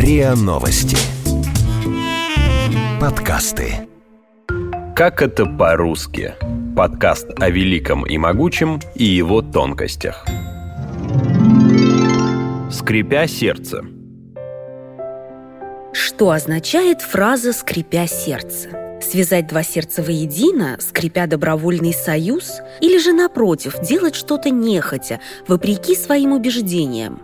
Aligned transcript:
РИА 0.00 0.34
Новости. 0.34 0.96
Подкасты. 2.98 3.86
Как 4.96 5.20
это 5.20 5.44
по-русски? 5.44 6.36
Подкаст 6.74 7.28
о 7.38 7.50
великом 7.50 8.06
и 8.06 8.16
могучем 8.16 8.80
и 8.94 9.04
его 9.04 9.42
тонкостях. 9.42 10.24
Скрипя 12.70 13.26
сердце. 13.26 13.84
Что 15.92 16.30
означает 16.30 17.02
фраза 17.02 17.52
«скрипя 17.52 18.06
сердце»? 18.06 18.70
Связать 19.02 19.48
два 19.48 19.62
сердца 19.62 20.02
воедино, 20.02 20.78
скрипя 20.80 21.26
добровольный 21.26 21.92
союз, 21.92 22.62
или 22.80 22.96
же, 22.96 23.12
напротив, 23.12 23.78
делать 23.82 24.14
что-то 24.14 24.48
нехотя, 24.48 25.20
вопреки 25.46 25.94
своим 25.94 26.32
убеждениям? 26.32 27.20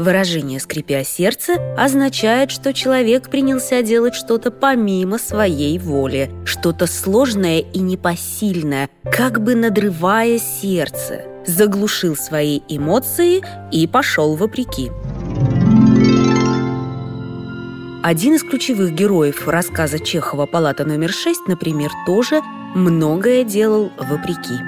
Выражение 0.00 0.58
«скрипя 0.60 1.04
сердце» 1.04 1.56
означает, 1.76 2.50
что 2.50 2.72
человек 2.72 3.28
принялся 3.28 3.82
делать 3.82 4.14
что-то 4.14 4.50
помимо 4.50 5.18
своей 5.18 5.78
воли, 5.78 6.30
что-то 6.46 6.86
сложное 6.86 7.58
и 7.58 7.80
непосильное, 7.80 8.88
как 9.04 9.42
бы 9.42 9.54
надрывая 9.54 10.38
сердце, 10.38 11.26
заглушил 11.46 12.16
свои 12.16 12.60
эмоции 12.66 13.42
и 13.70 13.86
пошел 13.86 14.36
вопреки. 14.36 14.90
Один 18.02 18.36
из 18.36 18.42
ключевых 18.42 18.94
героев 18.94 19.46
рассказа 19.46 19.98
Чехова 19.98 20.46
«Палата 20.46 20.86
номер 20.86 21.10
6», 21.10 21.34
например, 21.46 21.90
тоже 22.06 22.40
многое 22.74 23.44
делал 23.44 23.92
вопреки. 23.98 24.64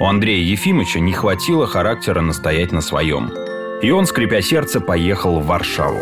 У 0.00 0.06
Андрея 0.06 0.42
Ефимовича 0.42 1.00
не 1.00 1.12
хватило 1.12 1.66
характера 1.66 2.22
настоять 2.22 2.72
на 2.72 2.80
своем. 2.80 3.49
И 3.82 3.90
он, 3.90 4.06
скрипя 4.06 4.42
сердце, 4.42 4.80
поехал 4.80 5.40
в 5.40 5.46
Варшаву. 5.46 6.00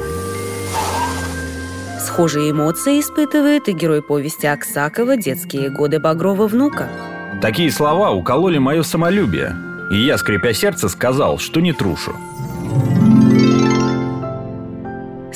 Схожие 2.04 2.50
эмоции 2.50 3.00
испытывает 3.00 3.68
и 3.68 3.72
герой 3.72 4.02
повести 4.02 4.46
Аксакова 4.46 5.16
«Детские 5.16 5.70
годы 5.70 6.00
Багрова 6.00 6.48
внука». 6.48 6.88
Такие 7.40 7.70
слова 7.70 8.10
укололи 8.10 8.58
мое 8.58 8.82
самолюбие. 8.82 9.54
И 9.90 9.96
я, 9.96 10.18
скрипя 10.18 10.52
сердце, 10.52 10.88
сказал, 10.88 11.38
что 11.38 11.60
не 11.60 11.72
трушу. 11.72 12.16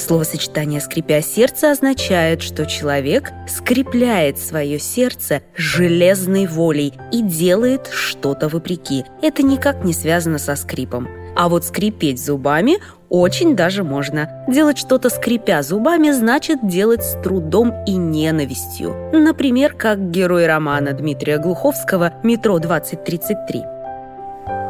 Словосочетание 0.03 0.81
«скрипя 0.81 1.23
сердце» 1.23 1.71
означает, 1.71 2.43
что 2.43 2.67
человек 2.67 3.31
скрепляет 3.47 4.37
свое 4.37 4.81
сердце 4.81 5.43
железной 5.55 6.47
волей 6.47 6.93
и 7.13 7.23
делает 7.23 7.89
что-то 7.93 8.49
вопреки. 8.49 9.05
Это 9.23 9.45
никак 9.45 9.85
не 9.85 9.93
связано 9.93 10.39
со 10.39 10.57
скрипом. 10.57 11.09
А 11.37 11.49
вот 11.49 11.65
скрипеть 11.65 12.23
зубами 12.23 12.79
очень 13.11 13.55
даже 13.55 13.85
можно. 13.85 14.45
Делать 14.49 14.77
что-то 14.77 15.09
скрипя 15.09 15.63
зубами 15.63 16.11
значит 16.11 16.67
делать 16.67 17.05
с 17.05 17.13
трудом 17.23 17.73
и 17.87 17.93
ненавистью. 17.93 18.97
Например, 19.13 19.73
как 19.73 20.11
герой 20.11 20.49
романа 20.49 20.95
Дмитрия 20.95 21.39
Глуховского 21.39 22.15
«Метро 22.25 22.59
2033». 22.59 23.82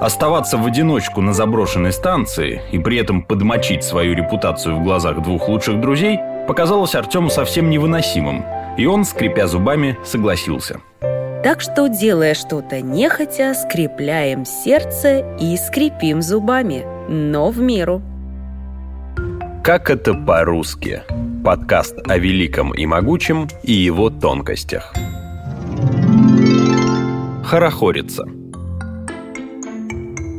Оставаться 0.02 0.58
в 0.58 0.66
одиночку 0.66 1.20
на 1.20 1.32
заброшенной 1.32 1.92
станции 1.92 2.60
и 2.72 2.78
при 2.80 2.96
этом 2.96 3.22
подмочить 3.22 3.84
свою 3.84 4.16
репутацию 4.16 4.74
в 4.74 4.82
глазах 4.82 5.22
двух 5.22 5.48
лучших 5.48 5.80
друзей 5.80 6.18
показалось 6.48 6.96
Артему 6.96 7.30
совсем 7.30 7.70
невыносимым, 7.70 8.44
и 8.76 8.84
он, 8.84 9.04
скрипя 9.04 9.46
зубами, 9.46 9.96
согласился. 10.04 10.80
Так 11.44 11.60
что, 11.60 11.86
делая 11.86 12.34
что-то 12.34 12.80
нехотя, 12.80 13.54
скрепляем 13.54 14.44
сердце 14.44 15.36
и 15.38 15.56
скрипим 15.56 16.20
зубами, 16.20 16.84
но 17.08 17.50
в 17.50 17.60
меру. 17.60 18.02
Как 19.62 19.88
это 19.88 20.14
по-русски? 20.14 21.04
Подкаст 21.44 22.00
о 22.08 22.18
великом 22.18 22.74
и 22.74 22.86
могучем 22.86 23.46
и 23.62 23.72
его 23.72 24.10
тонкостях. 24.10 24.92
Хорохорится– 27.44 28.26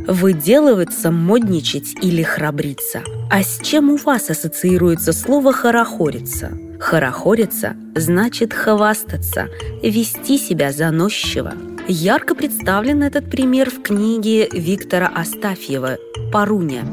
Выделываться, 0.07 1.11
модничать 1.11 1.95
или 2.01 2.23
храбриться. 2.23 3.03
А 3.31 3.41
с 3.41 3.59
чем 3.63 3.89
у 3.89 3.95
вас 3.95 4.29
ассоциируется 4.29 5.13
слово 5.13 5.53
«хорохориться»? 5.53 6.51
Хорохориться 6.79 7.77
значит 7.95 8.53
хвастаться, 8.53 9.47
вести 9.81 10.37
себя 10.37 10.73
заносчиво. 10.73 11.53
Ярко 11.87 12.35
представлен 12.35 13.01
этот 13.01 13.29
пример 13.29 13.69
в 13.69 13.81
книге 13.81 14.49
Виктора 14.51 15.07
Астафьева 15.07 15.97
«Паруня». 16.33 16.83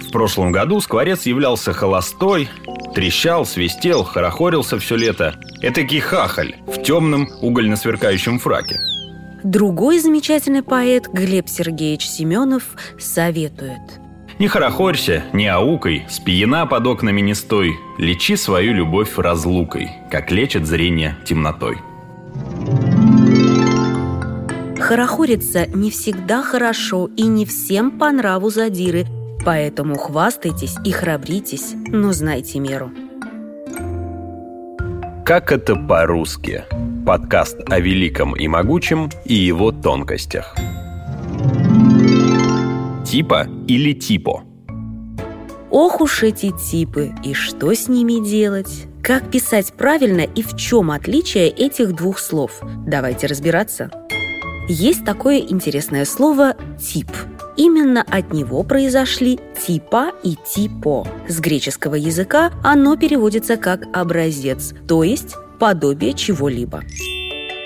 В 0.00 0.12
прошлом 0.12 0.52
году 0.52 0.80
скворец 0.80 1.26
являлся 1.26 1.72
холостой, 1.72 2.48
трещал, 2.94 3.44
свистел, 3.46 4.04
хорохорился 4.04 4.78
все 4.78 4.96
лето. 4.96 5.34
Этакий 5.60 6.00
хахаль 6.00 6.54
в 6.66 6.82
темном 6.82 7.28
угольно 7.42 7.76
сверкающем 7.76 8.38
фраке– 8.38 8.76
Другой 9.42 9.98
замечательный 9.98 10.62
поэт 10.62 11.08
Глеб 11.08 11.48
Сергеевич 11.48 12.06
Семенов 12.08 12.64
советует. 12.98 13.80
Не 14.38 14.48
хорохорься, 14.48 15.24
не 15.32 15.46
аукой, 15.48 16.04
спиена 16.08 16.66
под 16.66 16.86
окнами 16.86 17.20
не 17.20 17.34
стой, 17.34 17.74
лечи 17.98 18.36
свою 18.36 18.72
любовь 18.72 19.18
разлукой, 19.18 19.90
как 20.10 20.30
лечит 20.30 20.66
зрение 20.66 21.16
темнотой. 21.26 21.78
Хорохориться 24.78 25.66
не 25.66 25.90
всегда 25.90 26.42
хорошо 26.42 27.10
и 27.16 27.22
не 27.24 27.44
всем 27.44 27.98
по 27.98 28.10
нраву 28.10 28.50
задиры, 28.50 29.04
поэтому 29.44 29.96
хвастайтесь 29.96 30.76
и 30.84 30.90
храбритесь, 30.90 31.74
но 31.88 32.12
знайте 32.12 32.60
меру. 32.60 32.90
Как 35.24 35.52
это 35.52 35.76
по-русски? 35.76 36.64
Подкаст 37.10 37.56
о 37.66 37.80
великом 37.80 38.36
и 38.36 38.46
могучем 38.46 39.10
и 39.24 39.34
его 39.34 39.72
тонкостях. 39.72 40.54
Типа 43.04 43.48
или 43.66 43.94
типо? 43.94 44.44
Ох 45.72 46.00
уж 46.00 46.22
эти 46.22 46.52
типы, 46.56 47.12
и 47.24 47.34
что 47.34 47.74
с 47.74 47.88
ними 47.88 48.24
делать? 48.24 48.86
Как 49.02 49.28
писать 49.28 49.72
правильно 49.72 50.20
и 50.20 50.44
в 50.44 50.56
чем 50.56 50.92
отличие 50.92 51.48
этих 51.48 51.96
двух 51.96 52.20
слов? 52.20 52.62
Давайте 52.86 53.26
разбираться. 53.26 53.90
Есть 54.68 55.04
такое 55.04 55.38
интересное 55.38 56.04
слово 56.04 56.54
«тип». 56.78 57.08
Именно 57.56 58.02
от 58.02 58.32
него 58.32 58.62
произошли 58.62 59.40
типа 59.66 60.12
и 60.22 60.36
типо. 60.36 61.08
С 61.26 61.40
греческого 61.40 61.96
языка 61.96 62.52
оно 62.62 62.96
переводится 62.96 63.56
как 63.56 63.88
«образец», 63.92 64.74
то 64.86 65.02
есть 65.02 65.34
подобие 65.60 66.14
чего-либо. 66.14 66.82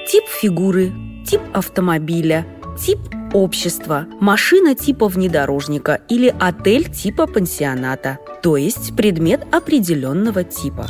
Тип 0.09 0.25
фигуры, 0.27 0.93
тип 1.25 1.41
автомобиля, 1.55 2.45
тип 2.79 2.99
общества, 3.33 4.07
машина 4.21 4.75
типа 4.75 5.09
внедорожника 5.09 6.01
или 6.09 6.35
отель 6.39 6.91
типа 6.93 7.27
пансионата, 7.27 8.19
то 8.43 8.57
есть 8.57 8.95
предмет 8.97 9.47
определенного 9.53 10.45
типа. 10.45 10.89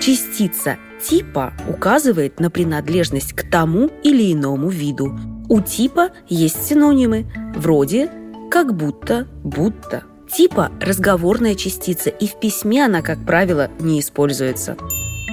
Частица 0.00 0.78
типа 1.02 1.52
указывает 1.68 2.40
на 2.40 2.50
принадлежность 2.50 3.32
к 3.34 3.50
тому 3.50 3.90
или 4.02 4.32
иному 4.32 4.70
виду. 4.70 5.18
У 5.48 5.60
типа 5.60 6.10
есть 6.28 6.64
синонимы, 6.64 7.30
вроде 7.56 8.10
«как 8.50 8.74
будто», 8.74 9.26
«будто». 9.42 10.04
Типа– 10.32 10.70
разговорная 10.80 11.56
частица, 11.56 12.08
и 12.08 12.28
в 12.28 12.38
письме 12.38 12.84
она, 12.84 13.02
как 13.02 13.26
правило, 13.26 13.68
не 13.80 13.98
используется. 13.98 14.76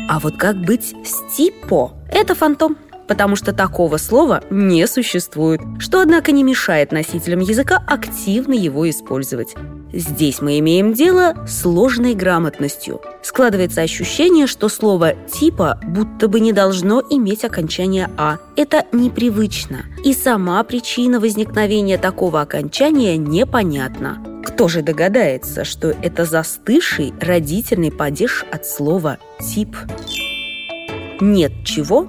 А 0.07 0.19
вот 0.19 0.37
как 0.37 0.57
быть 0.57 0.95
с 1.05 1.35
типо– 1.35 1.91
это 2.11 2.33
фантом, 2.33 2.77
потому 3.07 3.35
что 3.35 3.53
такого 3.53 3.97
слова 3.97 4.41
не 4.49 4.87
существует, 4.87 5.61
что, 5.79 6.01
однако, 6.01 6.31
не 6.31 6.43
мешает 6.43 6.91
носителям 6.91 7.39
языка 7.39 7.83
активно 7.85 8.53
его 8.53 8.89
использовать. 8.89 9.55
Здесь 9.91 10.41
мы 10.41 10.59
имеем 10.59 10.93
дело 10.93 11.35
с 11.47 11.61
сложной 11.61 12.13
грамотностью. 12.13 13.01
Складывается 13.21 13.81
ощущение, 13.81 14.47
что 14.47 14.69
слово 14.69 15.13
«типа» 15.13 15.79
будто 15.83 16.27
бы 16.27 16.39
не 16.39 16.53
должно 16.53 17.01
иметь 17.09 17.43
окончание 17.43 18.09
«а». 18.17 18.37
Это 18.55 18.85
непривычно. 18.91 19.85
И 20.03 20.13
сама 20.13 20.63
причина 20.63 21.19
возникновения 21.19 21.97
такого 21.97 22.41
окончания 22.41 23.17
непонятна. 23.17 24.23
Кто 24.47 24.69
же 24.69 24.81
догадается, 24.81 25.65
что 25.65 25.89
это 25.89 26.23
застывший 26.23 27.13
родительный 27.19 27.91
падеж 27.91 28.45
от 28.49 28.65
слова 28.65 29.17
«тип»? 29.41 29.75
Нет 31.19 31.51
чего? 31.65 32.07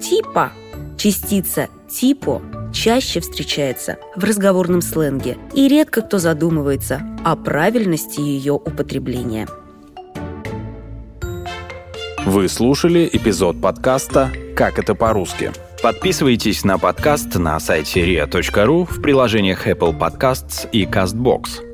Типа. 0.00 0.50
Частица 0.96 1.68
«типо» 1.88 2.40
чаще 2.72 3.20
встречается 3.20 3.98
в 4.16 4.24
разговорном 4.24 4.80
сленге, 4.80 5.36
и 5.52 5.68
редко 5.68 6.00
кто 6.00 6.18
задумывается 6.18 7.02
о 7.22 7.36
правильности 7.36 8.20
ее 8.20 8.54
употребления. 8.54 9.46
Вы 12.24 12.48
слушали 12.48 13.08
эпизод 13.12 13.60
подкаста 13.60 14.32
«Как 14.56 14.78
это 14.78 14.94
по-русски». 14.94 15.52
Подписывайтесь 15.82 16.64
на 16.64 16.78
подкаст 16.78 17.34
на 17.34 17.60
сайте 17.60 18.00
ria.ru 18.00 18.86
в 18.90 19.02
приложениях 19.02 19.66
Apple 19.68 19.96
Podcasts 19.98 20.66
и 20.72 20.86
CastBox– 20.86 21.60